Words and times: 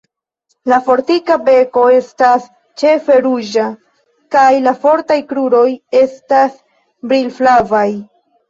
La 0.71 0.77
fortika 0.85 1.35
beko 1.49 1.83
estas 1.97 2.47
ĉefe 2.83 3.19
ruĝa, 3.27 3.67
kaj 4.37 4.49
la 4.69 4.75
fortaj 4.87 5.21
kruroj 5.35 5.69
estas 6.03 6.61
brilflavaj. 7.13 7.89